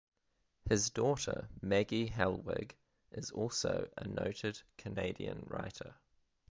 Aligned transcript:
His 0.67 0.89
daughter, 0.89 1.47
Maggie 1.61 2.09
Helwig, 2.09 2.71
is 3.11 3.29
also 3.29 3.87
a 3.95 4.07
noted 4.07 4.59
Canadian 4.75 5.43
writer. 5.45 5.93